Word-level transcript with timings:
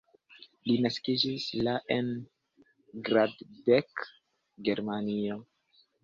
Li 0.67 0.75
naskiĝis 0.83 1.43
la 1.67 1.73
en 1.95 2.07
Gladbeck, 3.09 4.05
Germanio. 4.69 5.37